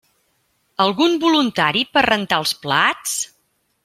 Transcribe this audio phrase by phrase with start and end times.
[0.85, 3.15] Algun voluntari per rentar els plats?